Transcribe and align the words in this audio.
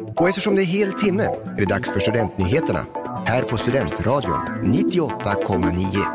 Och 0.00 0.28
eftersom 0.28 0.56
det 0.56 0.62
är 0.62 0.66
hel 0.66 0.92
timme 0.92 1.22
är 1.22 1.56
det 1.56 1.64
dags 1.64 1.90
för 1.90 2.00
Studentnyheterna 2.00 2.86
här 3.26 3.42
på 3.42 3.56
Studentradion 3.56 4.40
98,9. 4.64 6.06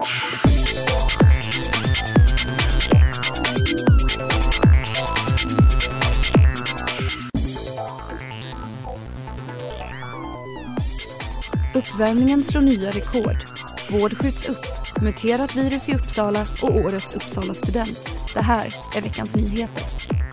Uppvärmningen 11.76 12.42
slår 12.42 12.62
nya 12.62 12.92
rekord. 12.92 13.38
Vård 13.92 14.14
skjuts 14.18 14.50
upp. 14.50 15.02
Muterat 15.02 15.56
virus 15.56 15.90
i 15.90 15.96
Uppsala 15.96 16.46
och 16.62 16.76
årets 16.76 17.16
Uppsala 17.16 17.54
student. 17.54 18.00
Det 18.34 18.42
här 18.42 18.68
är 18.96 19.02
veckans 19.02 19.36
nyheter. 19.36 20.27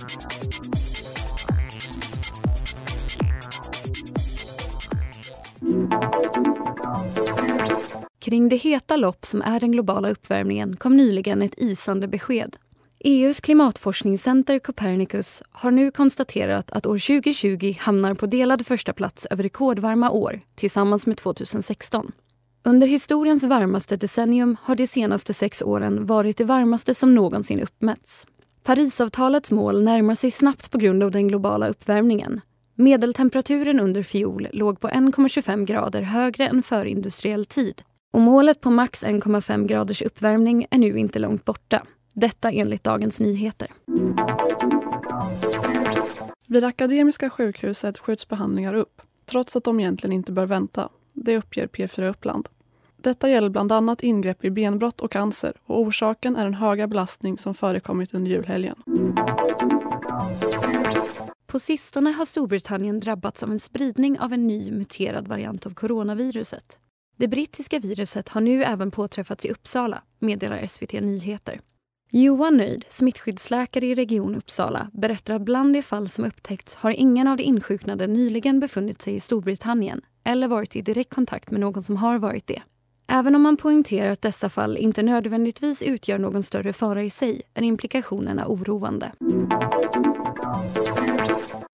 Kring 8.24 8.48
det 8.48 8.56
heta 8.56 8.96
lopp 8.96 9.26
som 9.26 9.42
är 9.42 9.60
den 9.60 9.72
globala 9.72 10.10
uppvärmningen 10.10 10.76
kom 10.76 10.96
nyligen 10.96 11.42
ett 11.42 11.54
isande 11.56 12.08
besked. 12.08 12.56
EUs 12.98 13.40
klimatforskningscenter 13.40 14.58
Copernicus 14.58 15.42
har 15.50 15.70
nu 15.70 15.90
konstaterat 15.90 16.70
att 16.70 16.86
år 16.86 17.20
2020 17.20 17.74
hamnar 17.78 18.14
på 18.14 18.26
delad 18.26 18.66
första 18.66 18.92
plats 18.92 19.26
över 19.26 19.42
rekordvarma 19.42 20.10
år 20.10 20.40
tillsammans 20.54 21.06
med 21.06 21.16
2016. 21.16 22.12
Under 22.62 22.86
historiens 22.86 23.42
varmaste 23.42 23.96
decennium 23.96 24.56
har 24.62 24.74
de 24.74 24.86
senaste 24.86 25.34
sex 25.34 25.62
åren 25.62 26.06
varit 26.06 26.36
det 26.36 26.44
varmaste 26.44 26.94
som 26.94 27.14
någonsin 27.14 27.60
uppmätts. 27.60 28.26
Parisavtalets 28.62 29.50
mål 29.50 29.84
närmar 29.84 30.14
sig 30.14 30.30
snabbt 30.30 30.70
på 30.70 30.78
grund 30.78 31.02
av 31.02 31.10
den 31.10 31.28
globala 31.28 31.68
uppvärmningen. 31.68 32.40
Medeltemperaturen 32.74 33.80
under 33.80 34.02
fjol 34.02 34.48
låg 34.52 34.80
på 34.80 34.88
1,25 34.88 35.64
grader 35.64 36.02
högre 36.02 36.46
än 36.46 36.62
förindustriell 36.62 37.44
tid 37.44 37.82
och 38.14 38.20
målet 38.20 38.60
på 38.60 38.70
max 38.70 39.04
1,5 39.04 39.66
graders 39.66 40.02
uppvärmning 40.02 40.66
är 40.70 40.78
nu 40.78 40.98
inte 40.98 41.18
långt 41.18 41.44
borta. 41.44 41.82
Detta 42.12 42.50
enligt 42.50 42.84
Dagens 42.84 43.20
Nyheter. 43.20 43.68
Vid 46.48 46.64
Akademiska 46.64 47.30
sjukhuset 47.30 47.98
skjuts 47.98 48.28
behandlingar 48.28 48.74
upp, 48.74 49.02
trots 49.24 49.56
att 49.56 49.64
de 49.64 49.80
egentligen 49.80 50.12
inte 50.12 50.32
bör 50.32 50.46
vänta. 50.46 50.88
Det 51.12 51.36
uppger 51.36 51.66
P4 51.66 52.08
Uppland. 52.08 52.48
Detta 52.96 53.28
gäller 53.28 53.48
bland 53.48 53.72
annat 53.72 54.02
ingrepp 54.02 54.44
vid 54.44 54.52
benbrott 54.52 55.00
och 55.00 55.12
cancer 55.12 55.52
och 55.64 55.80
orsaken 55.80 56.36
är 56.36 56.44
den 56.44 56.54
höga 56.54 56.86
belastning 56.86 57.38
som 57.38 57.54
förekommit 57.54 58.14
under 58.14 58.30
julhelgen. 58.30 58.76
På 61.46 61.58
sistone 61.60 62.10
har 62.10 62.24
Storbritannien 62.24 63.00
drabbats 63.00 63.42
av 63.42 63.50
en 63.50 63.60
spridning 63.60 64.20
av 64.20 64.32
en 64.32 64.46
ny 64.46 64.70
muterad 64.70 65.28
variant 65.28 65.66
av 65.66 65.74
coronaviruset. 65.74 66.78
Det 67.16 67.28
brittiska 67.28 67.78
viruset 67.78 68.28
har 68.28 68.40
nu 68.40 68.64
även 68.64 68.90
påträffats 68.90 69.44
i 69.44 69.50
Uppsala, 69.50 70.02
meddelar 70.18 70.66
SVT 70.66 70.92
Nyheter. 70.92 71.60
Johan 72.10 72.56
Nöjd, 72.56 72.84
smittskyddsläkare 72.88 73.86
i 73.86 73.94
Region 73.94 74.34
Uppsala, 74.34 74.90
berättar 74.92 75.34
att 75.34 75.42
bland 75.42 75.72
de 75.72 75.82
fall 75.82 76.08
som 76.08 76.24
upptäckts 76.24 76.74
har 76.74 76.90
ingen 76.90 77.28
av 77.28 77.36
de 77.36 77.42
insjuknade 77.42 78.06
nyligen 78.06 78.60
befunnit 78.60 79.02
sig 79.02 79.14
i 79.14 79.20
Storbritannien 79.20 80.00
eller 80.24 80.48
varit 80.48 80.76
i 80.76 80.82
direkt 80.82 81.14
kontakt 81.14 81.50
med 81.50 81.60
någon 81.60 81.82
som 81.82 81.96
har 81.96 82.18
varit 82.18 82.46
det. 82.46 82.62
Även 83.06 83.34
om 83.34 83.42
man 83.42 83.56
poängterar 83.56 84.10
att 84.10 84.22
dessa 84.22 84.48
fall 84.48 84.76
inte 84.76 85.02
nödvändigtvis 85.02 85.82
utgör 85.82 86.18
någon 86.18 86.42
större 86.42 86.72
fara 86.72 87.02
i 87.02 87.10
sig 87.10 87.42
är 87.54 87.62
implikationerna 87.62 88.46
oroande. 88.46 89.12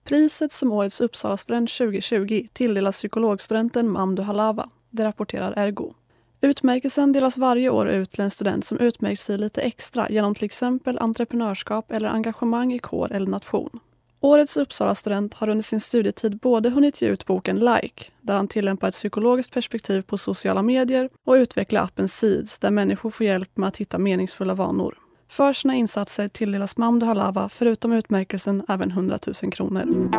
Priset 0.05 0.52
som 0.52 0.72
årets 0.72 1.00
Uppsalastudent 1.00 1.70
2020 1.70 2.46
tilldelas 2.52 2.96
psykologstudenten 2.96 3.91
Mamdu 3.91 4.22
Halava 4.22 4.68
det 4.91 5.05
rapporterar 5.05 5.55
Ergo. 5.56 5.94
Utmärkelsen 6.41 7.12
delas 7.12 7.38
varje 7.38 7.70
år 7.70 7.88
ut 7.88 8.10
till 8.10 8.20
en 8.20 8.30
student 8.30 8.64
som 8.64 8.78
utmärkt 8.78 9.20
sig 9.20 9.38
lite 9.38 9.61
extra 9.61 10.08
genom 10.08 10.34
till 10.34 10.45
exempel 10.45 10.98
entreprenörskap 10.98 11.92
eller 11.92 12.08
engagemang 12.08 12.73
i 12.73 12.78
kår 12.78 13.12
eller 13.12 13.27
nation. 13.27 13.80
Årets 14.23 14.56
Uppsala-student 14.56 15.34
har 15.34 15.48
under 15.48 15.62
sin 15.62 15.80
studietid 15.80 16.39
både 16.39 16.70
hunnit 16.70 17.02
ge 17.02 17.08
ut 17.08 17.27
boken 17.27 17.58
Like, 17.58 18.05
där 18.20 18.34
han 18.34 18.48
tillämpar 18.48 18.89
ett 18.89 18.95
psykologiskt 18.95 19.52
perspektiv 19.52 20.02
på 20.02 20.18
sociala 20.18 20.62
medier 20.62 21.08
och 21.24 21.33
utveckla 21.33 21.80
appen 21.80 22.08
Seeds, 22.08 22.58
där 22.58 22.70
människor 22.70 23.11
får 23.11 23.27
hjälp 23.27 23.57
med 23.57 23.68
att 23.68 23.77
hitta 23.77 23.98
meningsfulla 23.98 24.55
vanor. 24.55 24.98
För 25.28 25.52
sina 25.52 25.74
insatser 25.74 26.28
tilldelas 26.28 26.77
Mamdu 26.77 27.07
Halava 27.07 27.48
förutom 27.48 27.92
utmärkelsen 27.92 28.62
även 28.68 28.90
100 28.90 29.18
000 29.42 29.52
kronor. 29.52 30.11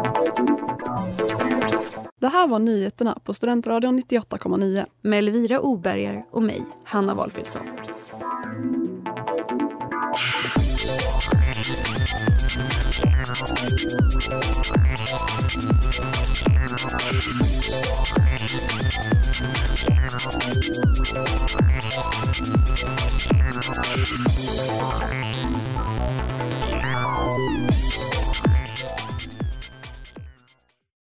Det 2.21 2.27
här 2.27 2.47
var 2.47 2.59
nyheterna 2.59 3.17
på 3.23 3.33
Studentradion 3.33 3.99
98,9. 3.99 4.85
Med 5.01 5.19
Elvira 5.19 5.59
Oberger 5.59 6.25
och 6.31 6.43
mig, 6.43 6.65
Hanna 6.83 7.13
Valfridsson. 7.13 7.63